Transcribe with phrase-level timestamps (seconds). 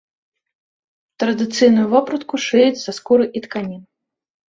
[1.25, 3.81] Традыцыйную вопратку шыюць са скуры і тканін.